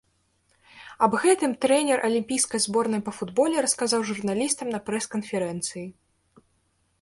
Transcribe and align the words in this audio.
Аб 1.07 1.17
гэтым 1.25 1.51
трэнер 1.65 2.01
алімпійскай 2.07 2.59
зборнай 2.65 3.03
па 3.09 3.13
футболе 3.17 3.57
расказаў 3.67 4.01
журналістам 4.13 4.67
на 4.77 4.81
прэс-канферэнцыі. 4.89 5.85